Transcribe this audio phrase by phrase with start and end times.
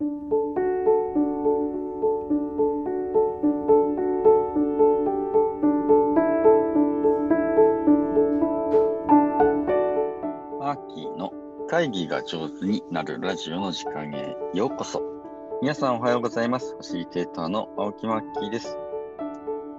[0.00, 11.32] マーキーの
[11.68, 15.02] 会議が上手になるラジオの時間へようこそ。
[15.62, 16.74] 皆さんおはようございます。
[16.74, 18.78] ファシリテーターの青木マッキーです。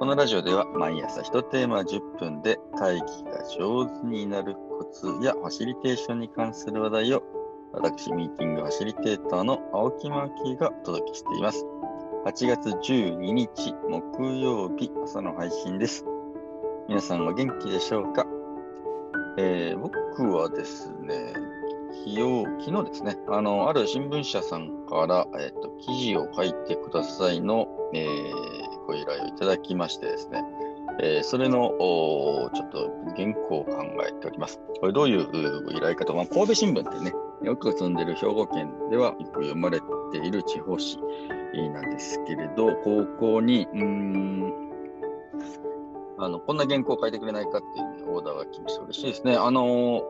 [0.00, 7.22] このラジオでは毎朝1テーマ10分で会議が上手になるコツやファシリテーションに関する話題を
[7.72, 11.64] 私、ミーティングファシリテーターの青木マーキーがお届けしています。
[12.26, 16.04] 8月12日木曜日朝の配信です。
[16.88, 18.26] 皆さんお元気でしょうか？
[19.38, 21.32] えー、僕はですね、
[22.04, 30.42] 昨日、昨日ですね、あの、ある新聞社さんから、えっ、ー、と、記事を書いてくださいの、えー、ご依頼をいただきましてですね、
[31.00, 31.68] えー、それの、
[32.52, 34.60] ちょっと原稿を考えております。
[34.80, 35.28] これどういう
[35.70, 37.12] 依頼かと、まあ、神戸新聞ってね、
[37.42, 39.80] よく住んでる兵庫県ではよく読まれ
[40.12, 44.70] ている地方紙なんですけれど、高校に、うん、
[46.18, 48.82] あの、こんな原稿を書いてくれないかっていう、オーダーが来ました。
[48.82, 49.36] 嬉しいですね。
[49.36, 50.00] あのー、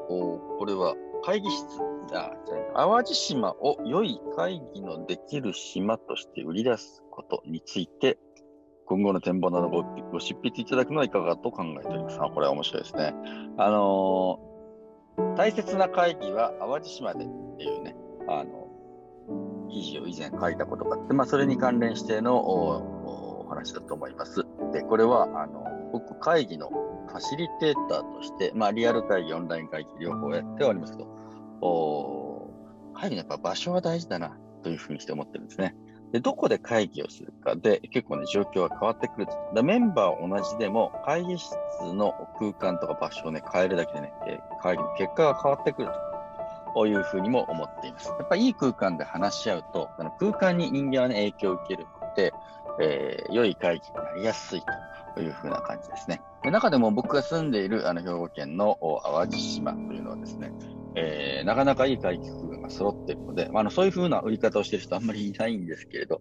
[0.59, 1.65] これは会議室、
[2.13, 2.33] あ、
[2.75, 8.19] 淡路島を良い会議のできる島として売り出すことについて、
[8.87, 12.19] 今後の展望などごご執筆いただくのはいかがと考えております。
[12.21, 13.15] あ、これは面白いですね。
[13.57, 14.50] あのー、
[15.37, 17.95] 大切な会議は淡路島でっていうね、
[18.29, 18.69] あの、
[19.71, 24.45] 記事を以前書いたことがあって、まあ、それに関連してのお話だと思います。
[24.73, 31.09] で、これは、あの、僕、会議のファシリテーターとして、まあ、リアル会議、オンライン会議、両方やっておりますけど、
[31.61, 32.51] お
[32.95, 35.75] 会議のやっぱ場所は大事だな、というふうにして思ってるんですね。
[36.13, 39.63] で、どこで会議をするかで、結構ね、状況は変わってくると。
[39.63, 44.13] メンバー同じでも、会議室の空間とか場所をね、変えるだけでね、
[44.63, 45.89] 会議の結果が変わってくる
[46.75, 48.09] というふうにも思っています。
[48.09, 52.33] やっぱいい空間で話し合うと、あの空間に人間はね、影響を受けるので、
[52.81, 54.63] えー、良い会議になりやすい
[55.15, 56.23] というふうな感じですね。
[56.43, 60.51] で中でも僕が住んでいるあの兵庫県の淡路島というのはですね、
[60.97, 66.21] えー、なかなかいい会議工が揃っているので、まあ、のそういうふうな売り方をしている人あんまりいないんですけれど、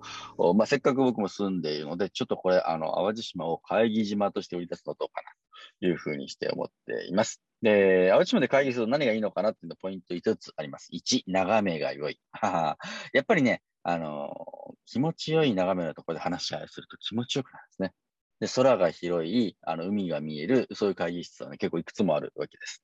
[0.56, 5.32] まあ、せっかく僕も住んでいるので、ちょっとこれ、あの、淡路島を会議島として売り出すのどうかな
[5.80, 7.42] というふうにして思っています。
[7.62, 10.90] で、淡路島で会議すると何がいいのかなっていうのポイント5つあります。
[10.94, 12.20] 1、眺めが良い。
[12.42, 12.78] や
[13.22, 17.94] っぱりね、あの気持ちよい眺めのところで話し合いすると気持ちよくなるんですね。
[18.40, 22.82] で、空が広い、あの、海が見える、そういう会議室はね、結構いくつもあるわけです。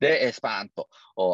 [0.00, 0.88] で、スパーンと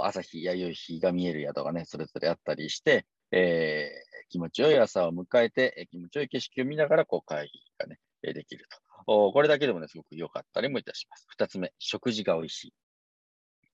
[0.04, 8.78] 朝日や夕日が見える宿がね、それぞれあったりして、えー、気持ちよい朝を迎えて、気持ちよい景色を見ながら、こう、会議がね、できると。
[9.32, 11.27] これだけでもね、すごく良かったりもいたします。
[11.28, 12.75] 二つ目、食事が美味しい。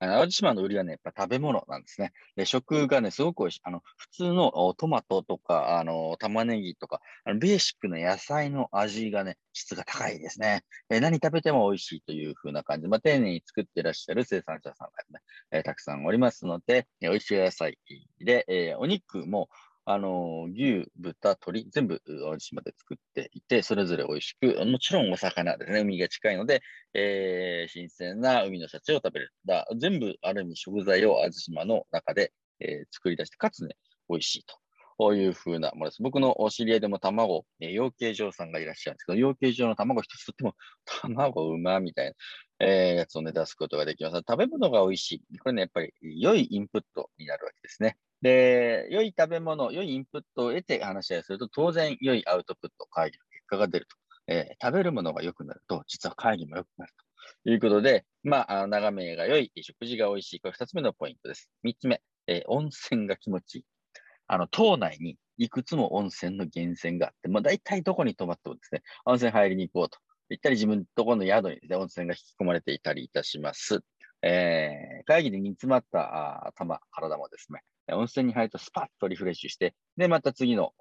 [0.08, 2.12] 淡路島の売りはね、やっぱ食べ物なんですね。
[2.34, 3.60] で、食がね、すごく美味しい。
[3.64, 10.64] あの、普通のトマトとか、あの、玉ねぎとか、あのベーシックな野菜の味がね、質が高いですね。
[10.90, 12.88] え、何食べても美味しいという風な感じ。
[12.88, 15.20] まあ、丁寧に作ってらっしゃる生産者さんがね、
[15.52, 17.78] え、たくさんおりますので、美味しい野菜
[18.18, 19.48] で、え、お肉も、
[19.84, 26.62] あの、牛、豚、鶏、全部淡路島で作っていて、それぞれ美味しく、もちろんお魚ですね、海が近いので、
[26.94, 29.32] えー、新鮮な海の幸を食べる。
[29.44, 33.76] だ全部、ある意味食材を淡路島の中で、えー、作り出して、かつね、
[34.08, 34.56] 美味しいと。
[34.98, 36.02] こういう風なものです。
[36.02, 40.54] 僕のお知り合いでも卵、えー、養鶏場さんがいらっしゃるんですけど、養鶏場の卵一つとっても、
[41.02, 42.14] 卵うまみたい
[42.60, 44.16] な、えー、やつをね、出すことができます。
[44.18, 45.38] 食べ物が美味しい。
[45.38, 47.96] これね、やっぱり良いインプットになるわけですね。
[48.22, 53.96] で、良い食べ物、良いインプットを得て話し合いすると、当然良いアウトプット、会議の結果が出ると。
[54.28, 56.92] えー、食べるものが良くなると、実は会議も良くなる
[57.44, 60.40] ということで、まあ、眺めが良い、食事が美味しい。
[60.40, 61.50] これ二つ目のポイントです。
[61.64, 63.64] 三つ目、えー、温泉が気持ちいい。
[64.28, 69.98] あの、島内にいくつも温泉の源泉があって、まあ、大体どこに泊まってもですね、温泉入りに行こうと。
[70.28, 73.82] 行ったり自分のところの宿に、ね、温泉が引き込まれていたりいたします。
[74.22, 80.72] えー、会議で煮詰まった頭、体もですね、温泉に入るとスパッとリフレッシュして、で、また次の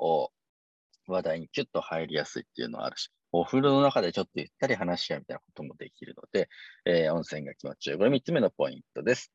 [1.08, 6.50] 話題にキュッと入りやすいっていうのはあるし、お風呂の中でちょっとゆったり話し合うみたいなこともできるので、
[6.86, 7.98] えー、温泉が気持ちよい。
[7.98, 9.32] これ3つ目のポイントです。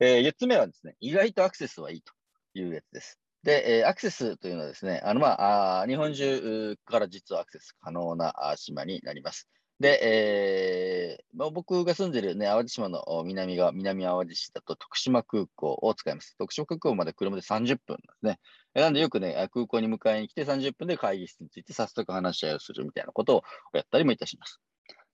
[0.00, 2.12] えー、4つ目はですね、意外とアクセスはいいと
[2.54, 3.18] いうやつです。
[3.42, 9.48] で、えー、アクセスというのはですね、あの、まあ、あ日本中から実はアクセス可能な島になります。
[9.82, 16.36] で、えーまあ、僕が住んでるね、淡路島の南側、南淡路市だと徳島空港を使います。
[16.38, 18.38] 徳島空港まで車で30分ですね。
[18.74, 23.42] なんでよくね、空港に迎えに来て30分で会議室について早速話し合いをするみたいなことを
[23.74, 24.60] やったりもいたします。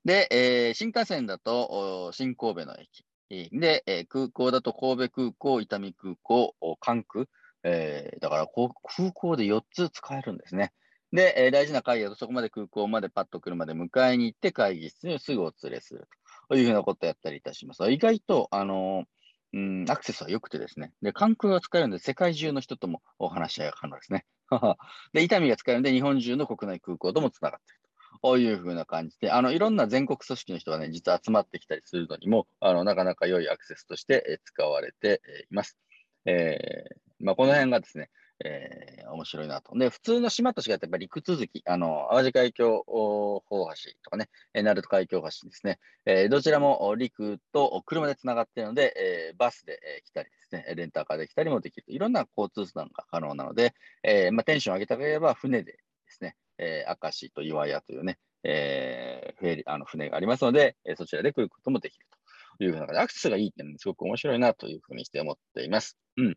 [0.05, 3.07] で、えー、新幹線だと新神戸の駅。
[3.31, 7.25] で、えー、空港だと神戸空港、伊丹空港、関空、
[7.63, 10.75] えー、だから空港で4つ使えるんですね。
[11.13, 16.09] で、えー、大事な会議だとそこまで空港までパッと車で迎えに行って会議室にすぐお連れする
[16.49, 17.91] というふうなことをやったりいたします。
[17.91, 19.05] 意外と、あの、
[19.55, 20.93] うん、アクセスは良くてですね。
[21.01, 24.27] で、関空が使えるので世界中の人ともお話し合いが可能ですね。
[25.13, 27.89] で、伊丹が使えるので日本中の国内空港ともつながっていると。
[28.21, 35.21] こういうふうな感じで、あの、いろんな全国組織の人がね、実は集まってきたりするのにも、あの、なかなか良いアクセスとして使われて
[35.51, 35.79] います。
[36.25, 38.11] えー、まあ、この辺がですね、
[38.45, 39.77] えー、面白いなと。
[39.77, 51.85] で、普通の島と違って、やっぱり陸続き、あの、淡路海峡大橋とかね、鳴門海峡橋ですね、えー、どちらも陸と車でつながっているので、えー、バスで、えー、来たりですね、レンタカーで来たりもできる。
[51.89, 62.07] いろんな交通手段が可能なので、えーまあ、テンション上げたければ船でですね、えー、明石と岩屋というね、えー、フェリあの船がありますので、えー、そちらで来ることもできる
[62.59, 65.97] というふうな、アクセスがいいっていうのはすごく面白いなというふうにして思っています。
[66.17, 66.37] うん。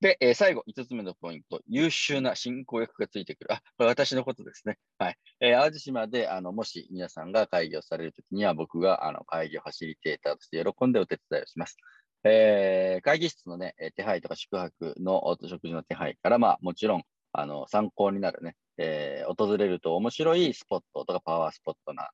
[0.00, 3.54] で、えー、最後、5つ目のポイント、優秀な進行役がついてくる。
[3.54, 4.78] あ、これ私のことですね。
[4.98, 5.16] はい。
[5.40, 11.78] えー、淡路島で、あの、もし皆さんが会議をされるときには、僕が、あの、会議をファシリテーターとして喜んでお手伝いをします。
[12.24, 17.02] えー、会議室のね、手配とか宿泊の食事の手配から、まあ、もちろん、
[17.32, 22.12] あの、参考になるね、えー、訪れると面白いスポットとかパワースポットなんだ、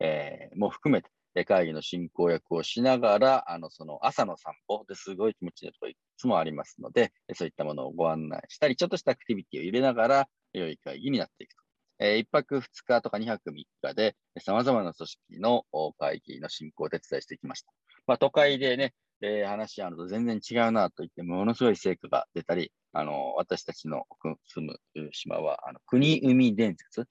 [0.00, 1.08] えー、も含めて、
[1.44, 11.64] 会議の進行役をしながら、あの、その朝の散歩ですごい気持ちいいとこいつもありますので、そういったものをご案内したり、ちょっとしたアクティビティを入れながら、良い会議になっていくと。
[11.98, 15.64] えー、1泊2日とか2泊3日で、様々な組織の
[15.98, 17.72] 会議の進行を手伝いしてきました。
[18.06, 24.04] まあ、都会でね、えー、話し合うのと全然違うなと言って、ものすごい成果が出たり、あの、私たちの
[24.46, 27.08] 住む島は、あの、国海伝説、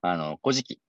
[0.00, 0.80] あの、古事記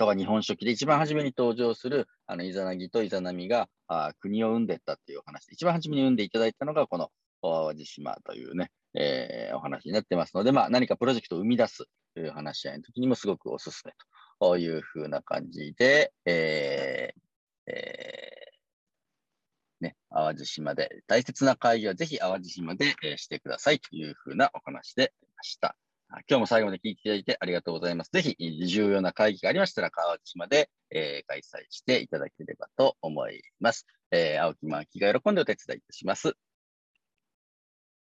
[0.00, 7.10] とか日本書紀で一番初めに登場する、あの、イザナギとイザナミが、あ国を生んでったっていうお話で、一番初めに生んでいただいたのが、この、
[7.42, 13.92] 淡路島というね、えー、お話になってますので、まあ、何かプロジェクトを生み出すという話し合いの時にもすごくおすすめ
[14.40, 25.76] というふうな感じで、えーえー、ね、淡路島で、大切な会議はぜひ淡路島で、え、してくださいというふうなお話でありました。
[26.28, 28.10] 今日も最後まで聞いていただいてありがとうございます。
[28.12, 28.36] ぜひ、
[28.66, 33.86] 重要な会議がありましたら、川内島で、えー、開催していただければと思います。
[34.10, 36.34] えー、青木真希が喜んでお手伝いいたします。